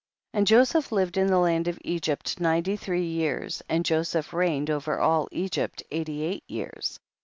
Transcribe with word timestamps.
20. 0.31 0.39
And 0.39 0.47
Joseph 0.47 0.91
lived 0.91 1.15
in 1.15 1.27
the 1.27 1.37
land 1.37 1.67
of 1.67 1.77
Egypt 1.83 2.39
ninety 2.39 2.75
three 2.75 3.05
years, 3.05 3.61
and 3.69 3.85
Jo 3.85 4.01
seph 4.01 4.33
reigned 4.33 4.71
over 4.71 4.99
all 4.99 5.29
Egypt 5.31 5.83
eighty 5.91 6.41
years. 6.47 6.99